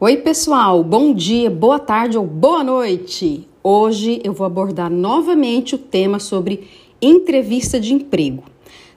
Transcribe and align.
Oi, 0.00 0.18
pessoal, 0.18 0.84
bom 0.84 1.12
dia, 1.12 1.50
boa 1.50 1.80
tarde 1.80 2.16
ou 2.16 2.24
boa 2.24 2.62
noite. 2.62 3.48
Hoje 3.64 4.20
eu 4.22 4.32
vou 4.32 4.46
abordar 4.46 4.88
novamente 4.88 5.74
o 5.74 5.78
tema 5.78 6.20
sobre 6.20 6.68
entrevista 7.02 7.80
de 7.80 7.92
emprego. 7.92 8.44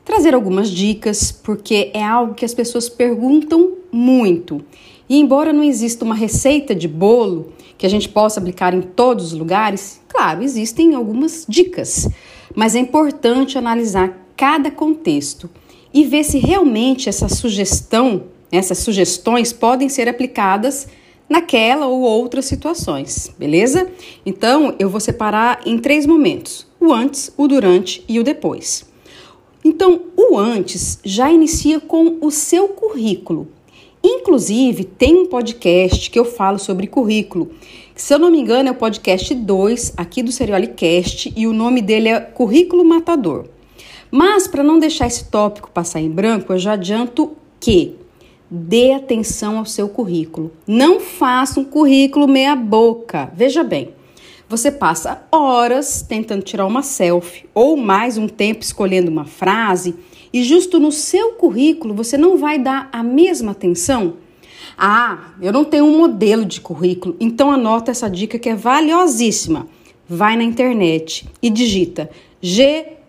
Trazer 0.05 0.35
algumas 0.35 0.69
dicas, 0.69 1.31
porque 1.31 1.89
é 1.95 2.03
algo 2.03 2.35
que 2.35 2.45
as 2.45 2.53
pessoas 2.53 2.87
perguntam 2.87 3.77
muito. 3.91 4.63
E 5.09 5.17
embora 5.17 5.51
não 5.51 5.63
exista 5.63 6.05
uma 6.05 6.13
receita 6.13 6.75
de 6.75 6.87
bolo 6.87 7.51
que 7.79 7.87
a 7.87 7.89
gente 7.89 8.07
possa 8.07 8.39
aplicar 8.39 8.71
em 8.71 8.81
todos 8.83 9.33
os 9.33 9.33
lugares, 9.33 9.99
claro, 10.07 10.43
existem 10.43 10.93
algumas 10.93 11.47
dicas, 11.49 12.07
mas 12.53 12.75
é 12.75 12.79
importante 12.79 13.57
analisar 13.57 14.23
cada 14.37 14.69
contexto 14.69 15.49
e 15.91 16.05
ver 16.05 16.23
se 16.23 16.37
realmente 16.37 17.09
essa 17.09 17.27
sugestão 17.27 18.25
essas 18.51 18.79
sugestões 18.79 19.53
podem 19.53 19.87
ser 19.87 20.09
aplicadas 20.09 20.87
naquela 21.29 21.87
ou 21.87 22.01
outras 22.01 22.45
situações, 22.45 23.33
beleza? 23.39 23.89
Então, 24.25 24.75
eu 24.77 24.89
vou 24.89 24.99
separar 24.99 25.61
em 25.65 25.77
três 25.77 26.05
momentos: 26.05 26.67
o 26.79 26.91
antes, 26.91 27.31
o 27.37 27.47
durante 27.47 28.03
e 28.07 28.19
o 28.19 28.23
depois. 28.23 28.85
Então, 29.63 30.01
o 30.17 30.37
antes 30.37 30.99
já 31.05 31.31
inicia 31.31 31.79
com 31.79 32.17
o 32.19 32.29
seu 32.31 32.69
currículo. 32.69 33.47
Inclusive, 34.03 34.83
tem 34.83 35.15
um 35.15 35.25
podcast 35.27 36.09
que 36.09 36.17
eu 36.17 36.25
falo 36.25 36.57
sobre 36.57 36.87
currículo. 36.87 37.51
Se 37.95 38.13
eu 38.13 38.19
não 38.19 38.31
me 38.31 38.39
engano, 38.39 38.69
é 38.69 38.71
o 38.71 38.75
podcast 38.75 39.33
2 39.33 39.93
aqui 39.95 40.23
do 40.23 40.31
Seriolicast 40.31 41.31
e 41.35 41.45
o 41.45 41.53
nome 41.53 41.81
dele 41.81 42.09
é 42.09 42.19
Currículo 42.19 42.83
Matador. 42.83 43.45
Mas, 44.09 44.47
para 44.47 44.63
não 44.63 44.79
deixar 44.79 45.05
esse 45.05 45.25
tópico 45.25 45.69
passar 45.69 46.01
em 46.01 46.09
branco, 46.09 46.51
eu 46.51 46.57
já 46.57 46.73
adianto 46.73 47.37
que 47.59 47.95
dê 48.51 48.91
atenção 48.91 49.57
ao 49.57 49.65
seu 49.65 49.87
currículo. 49.87 50.51
Não 50.67 50.99
faça 50.99 51.57
um 51.61 51.63
currículo 51.63 52.27
meia 52.27 52.53
boca. 52.53 53.31
Veja 53.33 53.63
bem, 53.63 53.93
você 54.49 54.69
passa 54.69 55.23
horas 55.31 56.01
tentando 56.01 56.43
tirar 56.43 56.65
uma 56.65 56.83
selfie 56.83 57.45
ou 57.53 57.77
mais 57.77 58.17
um 58.17 58.27
tempo 58.27 58.61
escolhendo 58.61 59.09
uma 59.09 59.23
frase 59.23 59.95
e 60.33 60.43
justo 60.43 60.77
no 60.77 60.91
seu 60.91 61.31
currículo 61.33 61.93
você 61.93 62.17
não 62.17 62.37
vai 62.37 62.59
dar 62.59 62.89
a 62.91 63.01
mesma 63.01 63.53
atenção? 63.53 64.15
Ah, 64.77 65.29
eu 65.41 65.53
não 65.53 65.63
tenho 65.63 65.85
um 65.85 65.97
modelo 65.97 66.43
de 66.43 66.59
currículo, 66.59 67.15
então 67.19 67.49
anota 67.49 67.91
essa 67.91 68.09
dica 68.09 68.37
que 68.37 68.49
é 68.49 68.55
valiosíssima. 68.55 69.67
Vai 70.07 70.35
na 70.35 70.43
internet 70.43 71.25
e 71.41 71.49
digita 71.49 72.09
G-O-O-G-L-E 72.41 73.01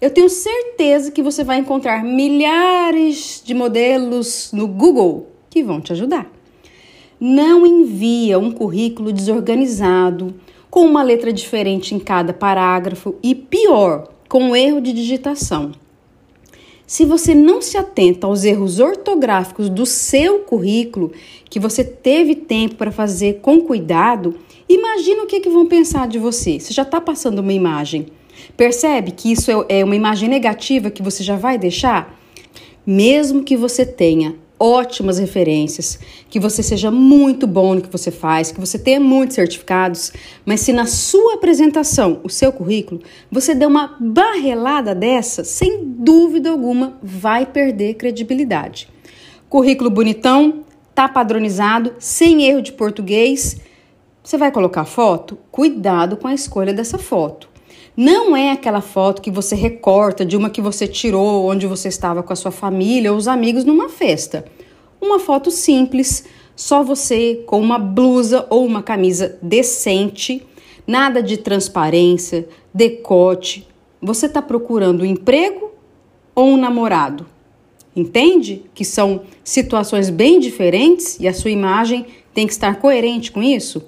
eu 0.00 0.10
tenho 0.10 0.28
certeza 0.28 1.10
que 1.10 1.22
você 1.22 1.44
vai 1.44 1.58
encontrar 1.58 2.04
milhares 2.04 3.42
de 3.44 3.54
modelos 3.54 4.50
no 4.52 4.66
Google 4.66 5.28
que 5.48 5.62
vão 5.62 5.80
te 5.80 5.92
ajudar. 5.92 6.30
Não 7.20 7.64
envia 7.64 8.38
um 8.38 8.50
currículo 8.50 9.12
desorganizado, 9.12 10.34
com 10.68 10.84
uma 10.84 11.04
letra 11.04 11.32
diferente 11.32 11.94
em 11.94 12.00
cada 12.00 12.32
parágrafo 12.32 13.14
e 13.22 13.32
pior, 13.32 14.08
com 14.28 14.56
erro 14.56 14.80
de 14.80 14.92
digitação. 14.92 15.70
Se 16.84 17.04
você 17.04 17.32
não 17.32 17.62
se 17.62 17.78
atenta 17.78 18.26
aos 18.26 18.44
erros 18.44 18.80
ortográficos 18.80 19.68
do 19.68 19.86
seu 19.86 20.40
currículo, 20.40 21.12
que 21.48 21.60
você 21.60 21.84
teve 21.84 22.34
tempo 22.34 22.74
para 22.74 22.90
fazer 22.90 23.34
com 23.34 23.60
cuidado, 23.60 24.34
imagina 24.68 25.22
o 25.22 25.26
que, 25.26 25.38
que 25.38 25.48
vão 25.48 25.66
pensar 25.66 26.08
de 26.08 26.18
você. 26.18 26.58
Você 26.58 26.74
já 26.74 26.82
está 26.82 27.00
passando 27.00 27.38
uma 27.38 27.52
imagem. 27.52 28.06
Percebe 28.56 29.12
que 29.12 29.32
isso 29.32 29.50
é, 29.50 29.80
é 29.80 29.84
uma 29.84 29.96
imagem 29.96 30.28
negativa 30.28 30.90
que 30.90 31.02
você 31.02 31.22
já 31.22 31.36
vai 31.36 31.58
deixar? 31.58 32.18
Mesmo 32.86 33.42
que 33.42 33.56
você 33.56 33.86
tenha 33.86 34.36
ótimas 34.58 35.18
referências, 35.18 35.98
que 36.30 36.38
você 36.38 36.62
seja 36.62 36.90
muito 36.90 37.46
bom 37.46 37.74
no 37.74 37.82
que 37.82 37.90
você 37.90 38.10
faz, 38.10 38.52
que 38.52 38.60
você 38.60 38.78
tenha 38.78 39.00
muitos 39.00 39.34
certificados, 39.34 40.12
mas 40.44 40.60
se 40.60 40.72
na 40.72 40.86
sua 40.86 41.34
apresentação, 41.34 42.20
o 42.22 42.30
seu 42.30 42.52
currículo, 42.52 43.02
você 43.30 43.54
der 43.54 43.66
uma 43.66 43.96
barrelada 44.00 44.94
dessa, 44.94 45.44
sem 45.44 45.84
dúvida 45.84 46.50
alguma 46.50 46.98
vai 47.02 47.44
perder 47.44 47.94
credibilidade. 47.94 48.88
Currículo 49.48 49.90
bonitão, 49.90 50.64
tá 50.94 51.08
padronizado, 51.08 51.94
sem 51.98 52.44
erro 52.44 52.62
de 52.62 52.72
português. 52.72 53.60
Você 54.22 54.38
vai 54.38 54.50
colocar 54.50 54.84
foto? 54.84 55.38
Cuidado 55.50 56.16
com 56.16 56.28
a 56.28 56.34
escolha 56.34 56.72
dessa 56.72 56.98
foto. 56.98 57.53
Não 57.96 58.36
é 58.36 58.50
aquela 58.50 58.80
foto 58.80 59.22
que 59.22 59.30
você 59.30 59.54
recorta 59.54 60.24
de 60.24 60.36
uma 60.36 60.50
que 60.50 60.60
você 60.60 60.84
tirou 60.84 61.48
onde 61.48 61.64
você 61.64 61.86
estava 61.86 62.24
com 62.24 62.32
a 62.32 62.36
sua 62.36 62.50
família 62.50 63.12
ou 63.12 63.18
os 63.18 63.28
amigos 63.28 63.64
numa 63.64 63.88
festa. 63.88 64.44
Uma 65.00 65.20
foto 65.20 65.48
simples, 65.48 66.24
só 66.56 66.82
você 66.82 67.44
com 67.46 67.60
uma 67.60 67.78
blusa 67.78 68.48
ou 68.50 68.66
uma 68.66 68.82
camisa 68.82 69.38
decente, 69.40 70.44
nada 70.84 71.22
de 71.22 71.36
transparência, 71.36 72.48
decote. 72.72 73.68
Você 74.02 74.26
está 74.26 74.42
procurando 74.42 75.02
um 75.02 75.06
emprego 75.06 75.70
ou 76.34 76.46
um 76.46 76.56
namorado? 76.56 77.24
Entende 77.94 78.64
que 78.74 78.84
são 78.84 79.22
situações 79.44 80.10
bem 80.10 80.40
diferentes 80.40 81.16
e 81.20 81.28
a 81.28 81.32
sua 81.32 81.52
imagem 81.52 82.06
tem 82.34 82.44
que 82.44 82.52
estar 82.52 82.80
coerente 82.80 83.30
com 83.30 83.40
isso? 83.40 83.84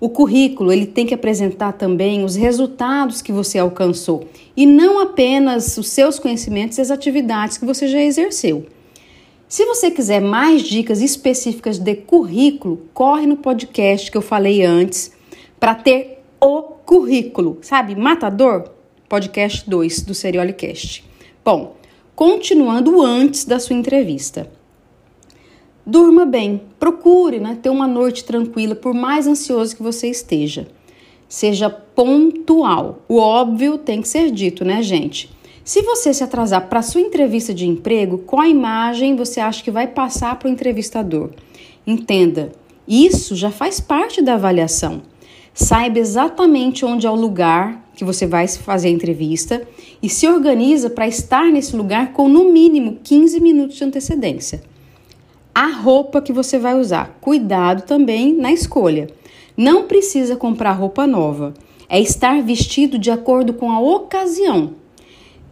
O 0.00 0.08
currículo 0.08 0.72
ele 0.72 0.86
tem 0.86 1.04
que 1.04 1.12
apresentar 1.12 1.72
também 1.74 2.24
os 2.24 2.34
resultados 2.34 3.20
que 3.20 3.30
você 3.30 3.58
alcançou 3.58 4.26
e 4.56 4.64
não 4.64 4.98
apenas 4.98 5.76
os 5.76 5.88
seus 5.88 6.18
conhecimentos 6.18 6.78
e 6.78 6.80
as 6.80 6.90
atividades 6.90 7.58
que 7.58 7.66
você 7.66 7.86
já 7.86 8.00
exerceu. 8.00 8.66
Se 9.46 9.66
você 9.66 9.90
quiser 9.90 10.22
mais 10.22 10.62
dicas 10.62 11.02
específicas 11.02 11.78
de 11.78 11.94
currículo, 11.96 12.86
corre 12.94 13.26
no 13.26 13.36
podcast 13.36 14.10
que 14.10 14.16
eu 14.16 14.22
falei 14.22 14.64
antes 14.64 15.12
para 15.58 15.74
ter 15.74 16.22
o 16.40 16.62
currículo, 16.62 17.58
sabe? 17.60 17.94
Matador, 17.94 18.70
podcast 19.06 19.68
2 19.68 20.02
do 20.02 20.14
Seriolicast. 20.14 21.04
Bom, 21.44 21.76
continuando 22.14 23.02
antes 23.02 23.44
da 23.44 23.58
sua 23.58 23.76
entrevista. 23.76 24.50
Durma 25.90 26.24
bem, 26.24 26.62
procure 26.78 27.40
né, 27.40 27.58
ter 27.60 27.68
uma 27.68 27.88
noite 27.88 28.22
tranquila, 28.22 28.76
por 28.76 28.94
mais 28.94 29.26
ansioso 29.26 29.74
que 29.74 29.82
você 29.82 30.06
esteja. 30.06 30.68
Seja 31.28 31.68
pontual. 31.68 33.00
O 33.08 33.16
óbvio 33.16 33.76
tem 33.76 34.00
que 34.00 34.06
ser 34.06 34.30
dito, 34.30 34.64
né, 34.64 34.84
gente? 34.84 35.28
Se 35.64 35.82
você 35.82 36.14
se 36.14 36.22
atrasar 36.22 36.68
para 36.68 36.80
sua 36.80 37.00
entrevista 37.00 37.52
de 37.52 37.66
emprego, 37.66 38.18
qual 38.18 38.46
imagem 38.46 39.16
você 39.16 39.40
acha 39.40 39.64
que 39.64 39.70
vai 39.72 39.88
passar 39.88 40.38
para 40.38 40.46
o 40.46 40.52
entrevistador? 40.52 41.30
Entenda, 41.84 42.52
isso 42.86 43.34
já 43.34 43.50
faz 43.50 43.80
parte 43.80 44.22
da 44.22 44.34
avaliação. 44.34 45.02
Saiba 45.52 45.98
exatamente 45.98 46.84
onde 46.84 47.04
é 47.04 47.10
o 47.10 47.16
lugar 47.16 47.90
que 47.96 48.04
você 48.04 48.28
vai 48.28 48.46
fazer 48.46 48.86
a 48.86 48.92
entrevista 48.92 49.66
e 50.00 50.08
se 50.08 50.28
organiza 50.28 50.88
para 50.88 51.08
estar 51.08 51.46
nesse 51.46 51.74
lugar 51.74 52.12
com 52.12 52.28
no 52.28 52.52
mínimo 52.52 53.00
15 53.02 53.40
minutos 53.40 53.76
de 53.76 53.82
antecedência 53.82 54.69
a 55.54 55.66
roupa 55.66 56.20
que 56.20 56.32
você 56.32 56.58
vai 56.58 56.78
usar. 56.78 57.18
Cuidado 57.20 57.82
também 57.82 58.32
na 58.34 58.52
escolha. 58.52 59.08
Não 59.56 59.84
precisa 59.84 60.36
comprar 60.36 60.72
roupa 60.72 61.06
nova. 61.06 61.54
É 61.88 62.00
estar 62.00 62.42
vestido 62.42 62.98
de 62.98 63.10
acordo 63.10 63.52
com 63.52 63.70
a 63.70 63.80
ocasião. 63.80 64.74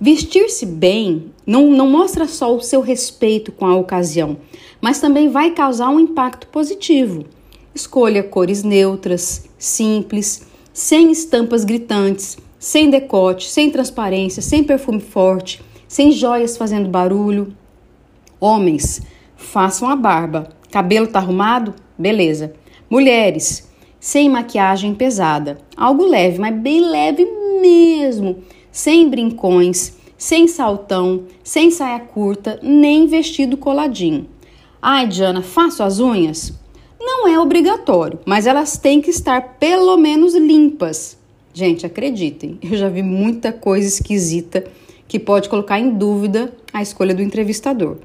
Vestir-se 0.01 0.65
bem 0.65 1.33
não, 1.45 1.71
não 1.71 1.89
mostra 1.89 2.29
só 2.29 2.55
o 2.55 2.61
seu 2.61 2.81
respeito 2.81 3.51
com 3.51 3.67
a 3.67 3.75
ocasião, 3.75 4.37
mas 4.81 5.01
também 5.01 5.29
vai 5.29 5.51
causar 5.51 5.89
um 5.89 5.99
impacto 5.99 6.47
positivo. 6.47 7.25
Escolha 7.75 8.23
cores 8.23 8.63
neutras, 8.63 9.49
simples, 9.59 10.47
sem 10.73 11.11
estampas 11.11 11.65
gritantes, 11.65 12.39
sem 12.59 12.89
decote, 12.89 13.51
sem 13.51 13.71
transparência, 13.71 14.41
sem 14.41 14.63
perfume 14.63 15.01
forte, 15.01 15.61
sem 15.89 16.13
joias 16.13 16.57
fazendo 16.57 16.89
barulho. 16.89 17.53
Homens, 18.39 19.03
façam 19.39 19.89
a 19.89 19.97
barba. 19.97 20.49
Cabelo 20.71 21.07
tá 21.07 21.21
arrumado? 21.21 21.75
Beleza. 21.97 22.53
Mulheres, 22.91 23.67
sem 23.99 24.29
maquiagem 24.29 24.95
pesada. 24.95 25.59
Algo 25.75 26.05
leve, 26.05 26.39
mas 26.39 26.55
bem 26.55 26.81
leve 26.81 27.25
mesmo. 27.63 28.39
Sem 28.71 29.09
brincões, 29.09 29.97
sem 30.19 30.47
saltão, 30.47 31.25
sem 31.43 31.71
saia 31.71 32.01
curta, 32.01 32.59
nem 32.63 33.07
vestido 33.07 33.57
coladinho. 33.57 34.29
Ai, 34.83 35.07
Diana, 35.07 35.41
faço 35.41 35.83
as 35.83 36.01
unhas? 36.01 36.53
Não 37.01 37.27
é 37.27 37.39
obrigatório, 37.39 38.19
mas 38.27 38.47
elas 38.47 38.77
têm 38.77 39.01
que 39.01 39.11
estar 39.11 39.57
pelo 39.59 39.97
menos 39.97 40.35
limpas. 40.35 41.17
Gente, 41.55 41.87
acreditem, 41.87 42.59
eu 42.63 42.77
já 42.77 42.89
vi 42.89 43.03
muita 43.03 43.53
coisa 43.53 43.87
esquisita 43.87 44.65
que 45.07 45.19
pode 45.19 45.49
colocar 45.49 45.79
em 45.79 45.91
dúvida 45.91 46.53
a 46.73 46.83
escolha 46.83 47.15
do 47.15 47.23
entrevistador. 47.23 47.99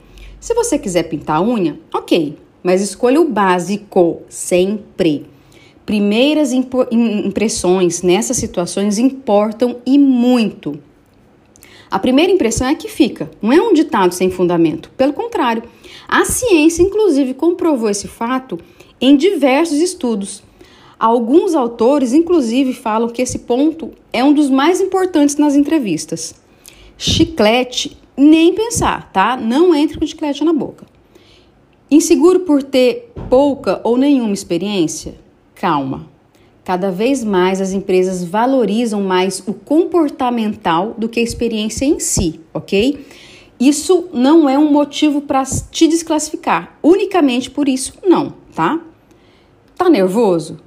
Se 0.43 0.53
você 0.53 0.77
quiser 0.77 1.03
pintar 1.03 1.37
a 1.37 1.41
unha, 1.41 1.79
ok, 1.93 2.37
mas 2.61 2.81
escolha 2.81 3.21
o 3.21 3.29
básico 3.29 4.23
sempre. 4.27 5.25
Primeiras 5.85 6.51
impressões 6.51 8.01
nessas 8.01 8.35
situações 8.35 8.97
importam 8.97 9.77
e 9.85 9.97
muito. 9.97 10.77
A 11.89 11.97
primeira 11.97 12.29
impressão 12.29 12.67
é 12.67 12.75
que 12.75 12.89
fica, 12.89 13.31
não 13.41 13.53
é 13.53 13.61
um 13.61 13.71
ditado 13.71 14.13
sem 14.13 14.29
fundamento. 14.29 14.91
Pelo 14.97 15.13
contrário, 15.13 15.63
a 16.09 16.25
ciência, 16.25 16.83
inclusive, 16.83 17.33
comprovou 17.33 17.89
esse 17.89 18.09
fato 18.09 18.59
em 18.99 19.15
diversos 19.15 19.77
estudos. 19.79 20.43
Alguns 20.99 21.55
autores, 21.55 22.11
inclusive, 22.11 22.73
falam 22.73 23.07
que 23.07 23.21
esse 23.21 23.39
ponto 23.39 23.91
é 24.11 24.21
um 24.21 24.33
dos 24.33 24.49
mais 24.49 24.81
importantes 24.81 25.37
nas 25.37 25.55
entrevistas. 25.55 26.35
Chiclete, 26.97 28.02
nem 28.15 28.53
pensar, 28.53 29.11
tá? 29.11 29.35
Não 29.37 29.73
entre 29.73 29.99
com 29.99 30.05
chiclete 30.05 30.43
na 30.43 30.53
boca. 30.53 30.85
Inseguro 31.89 32.41
por 32.41 32.63
ter 32.63 33.11
pouca 33.29 33.79
ou 33.83 33.97
nenhuma 33.97 34.33
experiência? 34.33 35.15
Calma. 35.55 36.07
Cada 36.63 36.89
vez 36.91 37.23
mais 37.23 37.59
as 37.59 37.73
empresas 37.73 38.23
valorizam 38.23 39.01
mais 39.01 39.43
o 39.45 39.53
comportamental 39.53 40.95
do 40.97 41.09
que 41.09 41.19
a 41.19 41.23
experiência 41.23 41.85
em 41.85 41.99
si, 41.99 42.39
ok? 42.53 43.05
Isso 43.59 44.09
não 44.13 44.49
é 44.49 44.57
um 44.57 44.71
motivo 44.71 45.21
para 45.21 45.43
te 45.43 45.87
desclassificar. 45.87 46.77
Unicamente 46.81 47.51
por 47.51 47.67
isso, 47.67 47.93
não, 48.05 48.33
tá? 48.55 48.79
Tá 49.77 49.89
nervoso? 49.89 50.57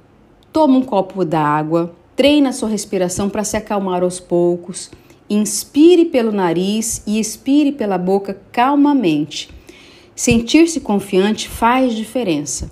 Toma 0.53 0.77
um 0.77 0.83
copo 0.83 1.25
d'água, 1.25 1.95
treina 2.15 2.53
sua 2.53 2.69
respiração 2.69 3.29
para 3.29 3.43
se 3.43 3.57
acalmar 3.57 4.03
aos 4.03 4.19
poucos. 4.19 4.91
Inspire 5.29 6.05
pelo 6.05 6.31
nariz 6.31 7.01
e 7.05 7.19
expire 7.19 7.71
pela 7.71 7.97
boca 7.97 8.39
calmamente. 8.51 9.49
Sentir-se 10.15 10.79
confiante 10.79 11.49
faz 11.49 11.93
diferença. 11.93 12.71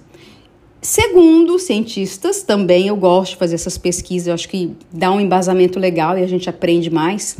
Segundo 0.81 1.57
cientistas, 1.57 2.43
também 2.43 2.87
eu 2.87 2.95
gosto 2.95 3.31
de 3.31 3.37
fazer 3.37 3.55
essas 3.55 3.77
pesquisas, 3.77 4.27
eu 4.27 4.33
acho 4.35 4.47
que 4.47 4.71
dá 4.91 5.11
um 5.11 5.19
embasamento 5.19 5.79
legal 5.79 6.17
e 6.17 6.23
a 6.23 6.27
gente 6.27 6.49
aprende 6.49 6.91
mais. 6.91 7.37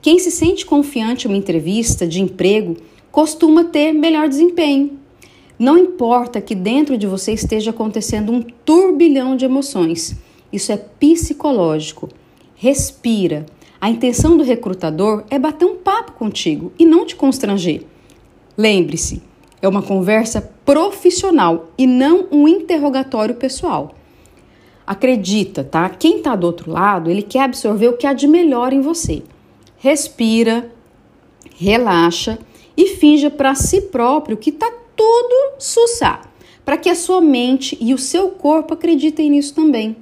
Quem 0.00 0.20
se 0.20 0.30
sente 0.30 0.64
confiante 0.64 1.26
em 1.26 1.30
uma 1.30 1.36
entrevista 1.36 2.06
de 2.06 2.22
emprego 2.22 2.76
costuma 3.10 3.64
ter 3.64 3.92
melhor 3.92 4.28
desempenho. 4.28 4.98
Não 5.58 5.76
importa 5.76 6.40
que 6.40 6.54
dentro 6.54 6.96
de 6.96 7.06
você 7.06 7.32
esteja 7.32 7.70
acontecendo 7.70 8.30
um 8.30 8.40
turbilhão 8.40 9.36
de 9.36 9.44
emoções, 9.44 10.14
isso 10.52 10.70
é 10.70 10.76
psicológico. 10.76 12.08
Respira. 12.54 13.46
A 13.80 13.90
intenção 13.90 14.36
do 14.36 14.44
recrutador 14.44 15.24
é 15.30 15.38
bater 15.38 15.66
um 15.66 15.76
papo 15.76 16.12
contigo 16.12 16.72
e 16.78 16.86
não 16.86 17.04
te 17.04 17.14
constranger. 17.14 17.82
Lembre-se, 18.56 19.22
é 19.60 19.68
uma 19.68 19.82
conversa 19.82 20.40
profissional 20.64 21.70
e 21.76 21.86
não 21.86 22.26
um 22.30 22.48
interrogatório 22.48 23.34
pessoal. 23.34 23.94
Acredita, 24.86 25.62
tá? 25.62 25.88
Quem 25.90 26.18
está 26.18 26.34
do 26.34 26.46
outro 26.46 26.70
lado, 26.70 27.10
ele 27.10 27.22
quer 27.22 27.40
absorver 27.40 27.88
o 27.88 27.96
que 27.96 28.06
há 28.06 28.12
de 28.12 28.26
melhor 28.26 28.72
em 28.72 28.80
você. 28.80 29.22
Respira, 29.76 30.72
relaxa 31.56 32.38
e 32.76 32.86
finja 32.88 33.30
para 33.30 33.54
si 33.54 33.80
próprio 33.82 34.36
que 34.36 34.50
está 34.50 34.70
tudo 34.94 35.54
sussá, 35.58 36.22
para 36.64 36.76
que 36.76 36.88
a 36.88 36.94
sua 36.94 37.20
mente 37.20 37.76
e 37.80 37.92
o 37.92 37.98
seu 37.98 38.28
corpo 38.30 38.74
acreditem 38.74 39.30
nisso 39.30 39.54
também. 39.54 39.96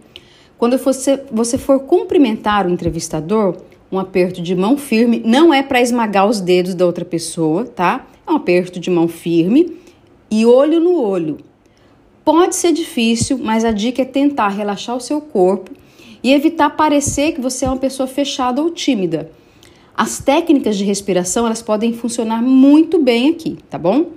Quando 0.64 0.78
você, 0.78 1.22
você 1.30 1.58
for 1.58 1.80
cumprimentar 1.80 2.66
o 2.66 2.70
entrevistador, 2.70 3.54
um 3.92 3.98
aperto 3.98 4.40
de 4.40 4.54
mão 4.54 4.78
firme 4.78 5.22
não 5.22 5.52
é 5.52 5.62
para 5.62 5.82
esmagar 5.82 6.26
os 6.26 6.40
dedos 6.40 6.74
da 6.74 6.86
outra 6.86 7.04
pessoa, 7.04 7.66
tá? 7.66 8.06
É 8.26 8.32
um 8.32 8.36
aperto 8.36 8.80
de 8.80 8.90
mão 8.90 9.06
firme 9.06 9.76
e 10.30 10.46
olho 10.46 10.80
no 10.80 10.98
olho. 10.98 11.36
Pode 12.24 12.56
ser 12.56 12.72
difícil, 12.72 13.36
mas 13.36 13.62
a 13.62 13.72
dica 13.72 14.00
é 14.00 14.06
tentar 14.06 14.48
relaxar 14.48 14.96
o 14.96 15.00
seu 15.00 15.20
corpo 15.20 15.70
e 16.22 16.32
evitar 16.32 16.70
parecer 16.70 17.32
que 17.32 17.42
você 17.42 17.66
é 17.66 17.68
uma 17.68 17.76
pessoa 17.76 18.06
fechada 18.06 18.62
ou 18.62 18.70
tímida. 18.70 19.30
As 19.94 20.18
técnicas 20.18 20.78
de 20.78 20.84
respiração, 20.84 21.44
elas 21.44 21.60
podem 21.60 21.92
funcionar 21.92 22.40
muito 22.40 22.98
bem 22.98 23.28
aqui, 23.28 23.58
tá 23.68 23.76
bom? 23.76 24.12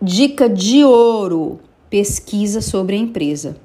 Dica 0.00 0.48
de 0.48 0.84
ouro: 0.84 1.58
pesquisa 1.90 2.60
sobre 2.60 2.94
a 2.94 3.00
empresa. 3.00 3.63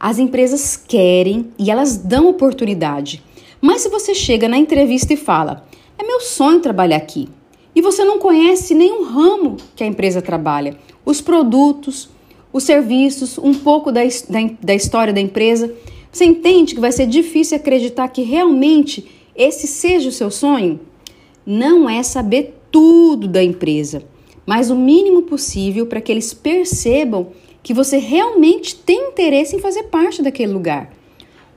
As 0.00 0.18
empresas 0.18 0.78
querem 0.78 1.50
e 1.58 1.70
elas 1.70 1.98
dão 1.98 2.26
oportunidade. 2.26 3.22
Mas 3.60 3.82
se 3.82 3.90
você 3.90 4.14
chega 4.14 4.48
na 4.48 4.56
entrevista 4.56 5.12
e 5.12 5.16
fala: 5.16 5.66
"É 5.98 6.02
meu 6.02 6.20
sonho 6.20 6.60
trabalhar 6.60 6.96
aqui", 6.96 7.28
e 7.74 7.82
você 7.82 8.02
não 8.02 8.18
conhece 8.18 8.74
nenhum 8.74 9.04
ramo 9.04 9.58
que 9.76 9.84
a 9.84 9.86
empresa 9.86 10.22
trabalha, 10.22 10.78
os 11.04 11.20
produtos, 11.20 12.08
os 12.50 12.64
serviços, 12.64 13.36
um 13.36 13.52
pouco 13.52 13.92
da, 13.92 14.00
da, 14.02 14.50
da 14.62 14.74
história 14.74 15.12
da 15.12 15.20
empresa, 15.20 15.70
você 16.10 16.24
entende 16.24 16.74
que 16.74 16.80
vai 16.80 16.92
ser 16.92 17.06
difícil 17.06 17.58
acreditar 17.58 18.08
que 18.08 18.22
realmente 18.22 19.06
esse 19.36 19.66
seja 19.66 20.08
o 20.08 20.12
seu 20.12 20.30
sonho? 20.30 20.80
Não 21.44 21.88
é 21.88 22.02
saber 22.02 22.58
tudo 22.70 23.28
da 23.28 23.44
empresa, 23.44 24.02
mas 24.46 24.70
o 24.70 24.76
mínimo 24.76 25.22
possível 25.22 25.86
para 25.86 26.00
que 26.00 26.10
eles 26.10 26.32
percebam 26.32 27.28
que 27.62 27.74
você 27.74 27.98
realmente 27.98 28.76
tem 28.76 29.08
interesse 29.08 29.56
em 29.56 29.60
fazer 29.60 29.84
parte 29.84 30.22
daquele 30.22 30.52
lugar. 30.52 30.90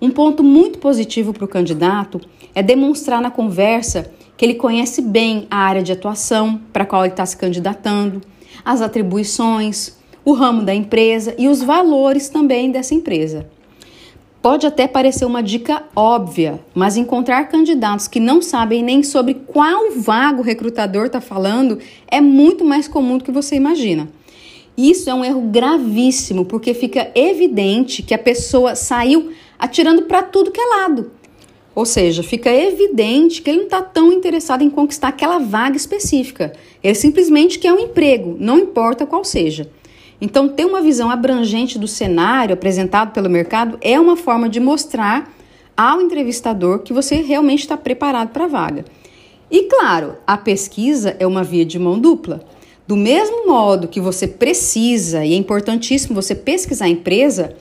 Um 0.01 0.09
ponto 0.09 0.43
muito 0.43 0.79
positivo 0.79 1.33
para 1.33 1.45
o 1.45 1.47
candidato 1.47 2.19
é 2.53 2.61
demonstrar 2.61 3.21
na 3.21 3.31
conversa 3.31 4.11
que 4.35 4.43
ele 4.43 4.55
conhece 4.55 5.01
bem 5.01 5.47
a 5.49 5.57
área 5.57 5.83
de 5.83 5.91
atuação 5.91 6.59
para 6.71 6.83
a 6.83 6.85
qual 6.85 7.03
ele 7.03 7.13
está 7.13 7.25
se 7.25 7.37
candidatando, 7.37 8.21
as 8.65 8.81
atribuições, 8.81 9.97
o 10.25 10.33
ramo 10.33 10.63
da 10.63 10.73
empresa 10.73 11.35
e 11.37 11.47
os 11.47 11.61
valores 11.61 12.29
também 12.29 12.71
dessa 12.71 12.93
empresa. 12.93 13.49
Pode 14.41 14.67
até 14.67 14.89
parecer 14.89 15.23
uma 15.23 15.41
dica 15.41 15.83
óbvia, 15.95 16.59
mas 16.75 16.97
encontrar 16.97 17.47
candidatos 17.47 18.09
que 18.09 18.19
não 18.19 18.41
sabem 18.41 18.83
nem 18.83 19.01
sobre 19.01 19.35
qual 19.35 19.91
vaga 19.95 20.41
o 20.41 20.43
recrutador 20.43 21.05
está 21.05 21.21
falando 21.21 21.79
é 22.09 22.19
muito 22.19 22.65
mais 22.65 22.89
comum 22.89 23.17
do 23.17 23.23
que 23.23 23.31
você 23.31 23.55
imagina. 23.55 24.09
Isso 24.77 25.09
é 25.09 25.13
um 25.13 25.23
erro 25.23 25.41
gravíssimo, 25.41 26.45
porque 26.45 26.73
fica 26.73 27.11
evidente 27.13 28.01
que 28.01 28.13
a 28.13 28.17
pessoa 28.17 28.75
saiu 28.75 29.31
atirando 29.59 30.03
para 30.03 30.23
tudo 30.23 30.51
que 30.51 30.59
é 30.59 30.65
lado. 30.65 31.11
Ou 31.75 31.85
seja, 31.85 32.21
fica 32.21 32.51
evidente 32.51 33.41
que 33.41 33.49
ele 33.49 33.59
não 33.59 33.65
está 33.65 33.81
tão 33.81 34.11
interessado 34.11 34.63
em 34.63 34.69
conquistar 34.69 35.07
aquela 35.09 35.39
vaga 35.39 35.75
específica. 35.75 36.53
Ele 36.83 36.93
simplesmente 36.93 37.57
quer 37.57 37.73
um 37.73 37.79
emprego, 37.79 38.35
não 38.39 38.59
importa 38.59 39.05
qual 39.05 39.23
seja. 39.23 39.69
Então, 40.21 40.47
ter 40.47 40.65
uma 40.65 40.81
visão 40.81 41.09
abrangente 41.09 41.77
do 41.77 41.87
cenário 41.87 42.53
apresentado 42.53 43.11
pelo 43.11 43.29
mercado 43.29 43.77
é 43.81 43.99
uma 43.99 44.15
forma 44.15 44.47
de 44.47 44.59
mostrar 44.59 45.33
ao 45.75 46.01
entrevistador 46.01 46.79
que 46.79 46.93
você 46.93 47.15
realmente 47.15 47.61
está 47.61 47.75
preparado 47.75 48.29
para 48.29 48.45
a 48.45 48.47
vaga. 48.47 48.85
E 49.49 49.63
claro, 49.63 50.15
a 50.25 50.37
pesquisa 50.37 51.15
é 51.19 51.27
uma 51.27 51.43
via 51.43 51.65
de 51.65 51.77
mão 51.79 51.99
dupla. 51.99 52.43
Do 52.87 52.97
mesmo 52.97 53.47
modo 53.47 53.87
que 53.87 54.01
você 54.01 54.27
precisa, 54.27 55.23
e 55.23 55.33
é 55.33 55.37
importantíssimo 55.37 56.13
você 56.13 56.35
pesquisar 56.35 56.85
a 56.85 56.89
empresa, 56.89 57.55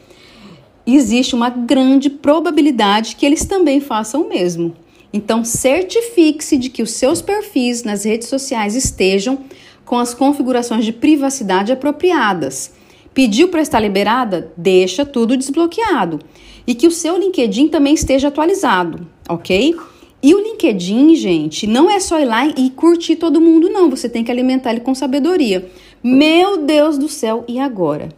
existe 0.86 1.34
uma 1.34 1.48
grande 1.48 2.10
probabilidade 2.10 3.14
que 3.16 3.24
eles 3.24 3.44
também 3.44 3.80
façam 3.80 4.22
o 4.22 4.28
mesmo. 4.28 4.74
Então, 5.12 5.44
certifique-se 5.44 6.56
de 6.56 6.70
que 6.70 6.82
os 6.82 6.90
seus 6.92 7.22
perfis 7.22 7.84
nas 7.84 8.04
redes 8.04 8.28
sociais 8.28 8.74
estejam 8.74 9.38
com 9.84 9.98
as 9.98 10.14
configurações 10.14 10.84
de 10.84 10.92
privacidade 10.92 11.70
apropriadas. 11.70 12.72
Pediu 13.14 13.48
para 13.48 13.60
estar 13.60 13.78
liberada? 13.78 14.50
Deixa 14.56 15.04
tudo 15.04 15.36
desbloqueado. 15.36 16.18
E 16.66 16.74
que 16.74 16.86
o 16.86 16.90
seu 16.90 17.18
LinkedIn 17.18 17.68
também 17.68 17.92
esteja 17.92 18.28
atualizado, 18.28 19.06
ok? 19.28 19.76
E 20.22 20.36
o 20.36 20.38
LinkedIn, 20.38 21.16
gente, 21.16 21.66
não 21.66 21.90
é 21.90 21.98
só 21.98 22.20
ir 22.20 22.26
lá 22.26 22.46
e 22.46 22.70
curtir 22.70 23.16
todo 23.16 23.40
mundo, 23.40 23.68
não. 23.68 23.90
Você 23.90 24.08
tem 24.08 24.22
que 24.22 24.30
alimentar 24.30 24.70
ele 24.70 24.78
com 24.78 24.94
sabedoria. 24.94 25.68
Meu 26.00 26.58
Deus 26.58 26.96
do 26.96 27.08
céu, 27.08 27.44
e 27.48 27.58
agora? 27.58 28.08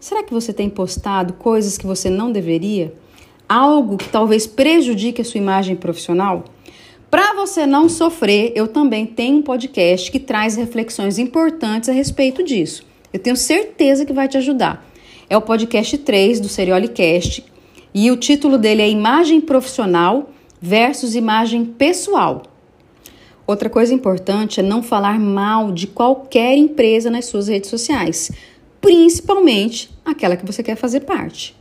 Será 0.00 0.22
que 0.22 0.32
você 0.32 0.50
tem 0.50 0.70
postado 0.70 1.34
coisas 1.34 1.76
que 1.76 1.86
você 1.86 2.08
não 2.08 2.32
deveria? 2.32 2.94
Algo 3.46 3.98
que 3.98 4.08
talvez 4.08 4.46
prejudique 4.46 5.20
a 5.20 5.24
sua 5.24 5.38
imagem 5.38 5.76
profissional? 5.76 6.44
Para 7.10 7.34
você 7.34 7.66
não 7.66 7.86
sofrer, 7.86 8.54
eu 8.56 8.66
também 8.66 9.04
tenho 9.04 9.36
um 9.36 9.42
podcast 9.42 10.10
que 10.10 10.18
traz 10.18 10.56
reflexões 10.56 11.18
importantes 11.18 11.90
a 11.90 11.92
respeito 11.92 12.42
disso. 12.42 12.82
Eu 13.12 13.20
tenho 13.20 13.36
certeza 13.36 14.06
que 14.06 14.12
vai 14.14 14.26
te 14.26 14.38
ajudar. 14.38 14.90
É 15.28 15.36
o 15.36 15.42
podcast 15.42 15.98
3 15.98 16.40
do 16.40 16.48
Seriolicast 16.48 17.44
e 17.94 18.10
o 18.10 18.16
título 18.16 18.56
dele 18.56 18.80
é 18.80 18.88
Imagem 18.88 19.38
Profissional 19.38 20.31
versus 20.62 21.16
Imagem 21.16 21.64
Pessoal. 21.64 22.44
Outra 23.46 23.68
coisa 23.68 23.92
importante 23.92 24.60
é 24.60 24.62
não 24.62 24.82
falar 24.82 25.18
mal 25.18 25.72
de 25.72 25.88
qualquer 25.88 26.56
empresa 26.56 27.10
nas 27.10 27.26
suas 27.26 27.48
redes 27.48 27.68
sociais 27.68 28.30
principalmente 28.82 29.88
aquela 30.04 30.36
que 30.36 30.44
você 30.44 30.62
quer 30.62 30.76
fazer 30.76 31.00
parte. 31.00 31.56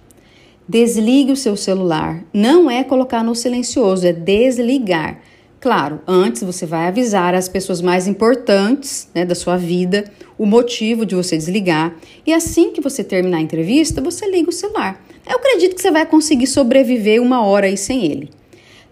Desligue 0.68 1.32
o 1.32 1.38
seu 1.38 1.56
celular. 1.56 2.24
Não 2.34 2.70
é 2.70 2.84
colocar 2.84 3.24
no 3.24 3.36
silencioso, 3.36 4.08
é 4.08 4.12
desligar. 4.12 5.22
Claro, 5.60 6.02
antes 6.08 6.42
você 6.42 6.66
vai 6.66 6.88
avisar 6.88 7.36
as 7.36 7.48
pessoas 7.48 7.82
mais 7.82 8.08
importantes 8.08 9.08
né, 9.14 9.24
da 9.24 9.36
sua 9.36 9.58
vida 9.58 10.12
o 10.38 10.46
motivo 10.46 11.06
de 11.06 11.14
você 11.14 11.38
desligar. 11.38 11.96
E 12.26 12.34
assim 12.34 12.72
que 12.72 12.82
você 12.82 13.04
terminar 13.04 13.38
a 13.38 13.42
entrevista, 13.42 14.02
você 14.02 14.28
liga 14.28 14.50
o 14.50 14.54
celular. 14.54 15.00
Eu 15.30 15.36
acredito 15.36 15.76
que 15.76 15.82
você 15.82 15.92
vai 15.92 16.06
conseguir 16.08 16.48
sobreviver 16.48 17.22
uma 17.22 17.46
hora 17.46 17.68
aí 17.68 17.78
sem 17.78 18.06
ele. 18.06 18.32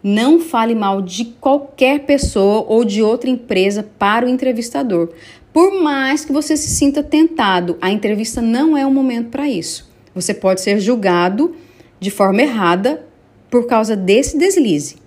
Não 0.02 0.40
fale 0.40 0.74
mal 0.74 1.02
de 1.02 1.26
qualquer 1.26 2.06
pessoa 2.06 2.66
ou 2.68 2.86
de 2.86 3.02
outra 3.02 3.30
empresa 3.30 3.84
para 3.98 4.26
o 4.26 4.30
entrevistador. 4.30 5.10
Por 5.52 5.82
mais 5.82 6.24
que 6.24 6.32
você 6.32 6.56
se 6.56 6.70
sinta 6.70 7.04
tentado, 7.04 7.78
a 7.82 7.92
entrevista 7.92 8.42
não 8.42 8.78
é 8.78 8.86
o 8.86 8.94
momento 8.94 9.30
para 9.30 9.50
isso. 9.50 9.90
Você 10.16 10.34
pode 10.34 10.62
ser 10.62 10.80
julgado 10.80 11.56
de 12.00 12.10
forma 12.10 12.42
errada 12.42 13.06
por 13.50 13.68
causa 13.68 13.96
desse 13.96 14.38
deslize. 14.38 14.98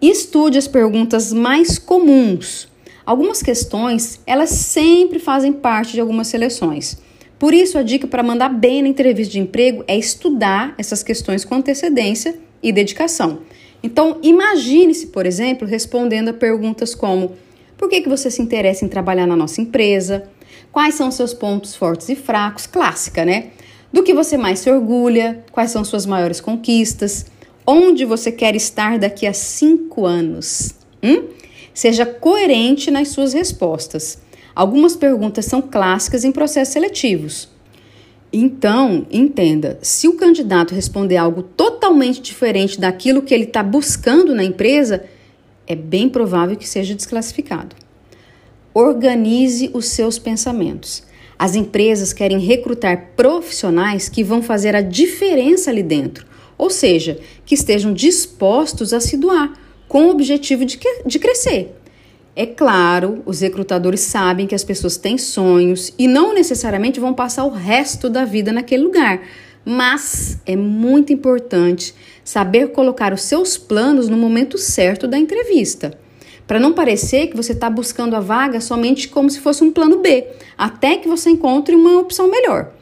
Estude 0.00 0.58
as 0.58 0.66
perguntas 0.66 1.32
mais 1.32 1.78
comuns. 1.78 2.68
Algumas 3.04 3.42
questões, 3.42 4.20
elas 4.26 4.50
sempre 4.50 5.18
fazem 5.18 5.52
parte 5.52 5.92
de 5.92 6.00
algumas 6.00 6.28
seleções. 6.28 6.98
Por 7.38 7.54
isso, 7.54 7.78
a 7.78 7.82
dica 7.82 8.06
para 8.06 8.22
mandar 8.22 8.48
bem 8.48 8.82
na 8.82 8.88
entrevista 8.88 9.32
de 9.32 9.40
emprego 9.40 9.84
é 9.86 9.96
estudar 9.96 10.74
essas 10.78 11.02
questões 11.02 11.44
com 11.44 11.54
antecedência 11.54 12.38
e 12.62 12.72
dedicação. 12.72 13.40
Então, 13.82 14.18
imagine-se, 14.22 15.08
por 15.08 15.26
exemplo, 15.26 15.66
respondendo 15.66 16.28
a 16.28 16.34
perguntas 16.34 16.94
como: 16.94 17.32
por 17.78 17.88
que, 17.88 18.00
que 18.00 18.08
você 18.08 18.30
se 18.30 18.42
interessa 18.42 18.84
em 18.84 18.88
trabalhar 18.88 19.26
na 19.26 19.36
nossa 19.36 19.60
empresa? 19.60 20.28
Quais 20.70 20.94
são 20.94 21.10
seus 21.10 21.34
pontos 21.34 21.74
fortes 21.74 22.08
e 22.08 22.14
fracos? 22.14 22.66
Clássica, 22.66 23.24
né? 23.24 23.50
Do 23.92 24.02
que 24.02 24.14
você 24.14 24.36
mais 24.36 24.60
se 24.60 24.70
orgulha? 24.70 25.44
Quais 25.50 25.70
são 25.70 25.84
suas 25.84 26.06
maiores 26.06 26.40
conquistas? 26.40 27.26
Onde 27.66 28.04
você 28.04 28.30
quer 28.30 28.54
estar 28.54 28.98
daqui 28.98 29.26
a 29.26 29.32
cinco 29.32 30.06
anos? 30.06 30.74
Hum? 31.02 31.28
Seja 31.74 32.06
coerente 32.06 32.90
nas 32.90 33.08
suas 33.08 33.32
respostas. 33.32 34.18
Algumas 34.54 34.94
perguntas 34.94 35.46
são 35.46 35.62
clássicas 35.62 36.24
em 36.24 36.30
processos 36.32 36.72
seletivos. 36.72 37.48
Então, 38.32 39.06
entenda: 39.10 39.78
se 39.82 40.06
o 40.06 40.14
candidato 40.14 40.74
responder 40.74 41.16
algo 41.16 41.42
totalmente 41.42 42.20
diferente 42.20 42.80
daquilo 42.80 43.22
que 43.22 43.34
ele 43.34 43.44
está 43.44 43.62
buscando 43.62 44.34
na 44.34 44.44
empresa, 44.44 45.04
é 45.66 45.74
bem 45.74 46.08
provável 46.08 46.56
que 46.56 46.68
seja 46.68 46.94
desclassificado. 46.94 47.74
Organize 48.72 49.70
os 49.72 49.86
seus 49.86 50.18
pensamentos. 50.18 51.02
As 51.38 51.54
empresas 51.56 52.12
querem 52.12 52.38
recrutar 52.38 53.12
profissionais 53.16 54.08
que 54.08 54.22
vão 54.22 54.42
fazer 54.42 54.76
a 54.76 54.82
diferença 54.82 55.70
ali 55.70 55.82
dentro, 55.82 56.26
ou 56.56 56.70
seja, 56.70 57.18
que 57.46 57.54
estejam 57.54 57.92
dispostos 57.92 58.92
a 58.92 59.00
se 59.00 59.16
doar, 59.16 59.58
com 59.88 60.04
o 60.04 60.10
objetivo 60.10 60.64
de, 60.64 60.78
de 61.04 61.18
crescer. 61.18 61.79
É 62.40 62.46
claro, 62.46 63.22
os 63.26 63.40
recrutadores 63.40 64.00
sabem 64.00 64.46
que 64.46 64.54
as 64.54 64.64
pessoas 64.64 64.96
têm 64.96 65.18
sonhos 65.18 65.92
e 65.98 66.08
não 66.08 66.32
necessariamente 66.32 66.98
vão 66.98 67.12
passar 67.12 67.44
o 67.44 67.50
resto 67.50 68.08
da 68.08 68.24
vida 68.24 68.50
naquele 68.50 68.82
lugar, 68.82 69.20
mas 69.62 70.38
é 70.46 70.56
muito 70.56 71.12
importante 71.12 71.94
saber 72.24 72.68
colocar 72.68 73.12
os 73.12 73.20
seus 73.20 73.58
planos 73.58 74.08
no 74.08 74.16
momento 74.16 74.56
certo 74.56 75.06
da 75.06 75.18
entrevista, 75.18 75.92
para 76.46 76.58
não 76.58 76.72
parecer 76.72 77.26
que 77.26 77.36
você 77.36 77.52
está 77.52 77.68
buscando 77.68 78.16
a 78.16 78.20
vaga 78.20 78.58
somente 78.58 79.10
como 79.10 79.28
se 79.28 79.38
fosse 79.38 79.62
um 79.62 79.70
plano 79.70 79.98
B, 79.98 80.26
até 80.56 80.96
que 80.96 81.08
você 81.08 81.28
encontre 81.28 81.76
uma 81.76 81.98
opção 81.98 82.30
melhor. 82.30 82.72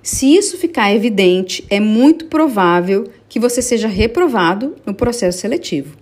Se 0.00 0.32
isso 0.32 0.56
ficar 0.56 0.94
evidente, 0.94 1.66
é 1.68 1.80
muito 1.80 2.26
provável 2.26 3.10
que 3.28 3.40
você 3.40 3.60
seja 3.60 3.88
reprovado 3.88 4.76
no 4.86 4.94
processo 4.94 5.40
seletivo. 5.40 5.96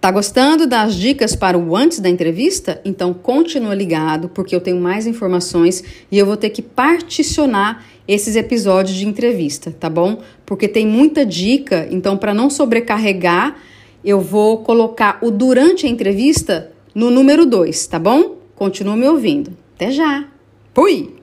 Tá 0.00 0.12
gostando 0.12 0.64
das 0.64 0.94
dicas 0.94 1.34
para 1.34 1.58
o 1.58 1.74
antes 1.74 1.98
da 1.98 2.08
entrevista? 2.08 2.80
Então 2.84 3.12
continua 3.12 3.74
ligado, 3.74 4.28
porque 4.28 4.54
eu 4.54 4.60
tenho 4.60 4.80
mais 4.80 5.08
informações 5.08 5.82
e 6.10 6.16
eu 6.16 6.24
vou 6.24 6.36
ter 6.36 6.50
que 6.50 6.62
particionar 6.62 7.84
esses 8.06 8.36
episódios 8.36 8.96
de 8.96 9.06
entrevista, 9.06 9.72
tá 9.72 9.90
bom? 9.90 10.22
Porque 10.46 10.68
tem 10.68 10.86
muita 10.86 11.26
dica, 11.26 11.88
então 11.90 12.16
para 12.16 12.32
não 12.32 12.48
sobrecarregar, 12.48 13.56
eu 14.04 14.20
vou 14.20 14.58
colocar 14.58 15.18
o 15.20 15.32
durante 15.32 15.84
a 15.84 15.88
entrevista 15.88 16.70
no 16.94 17.10
número 17.10 17.44
2, 17.44 17.86
tá 17.88 17.98
bom? 17.98 18.38
Continua 18.54 18.96
me 18.96 19.08
ouvindo. 19.08 19.50
Até 19.74 19.90
já. 19.90 20.28
Fui. 20.74 21.17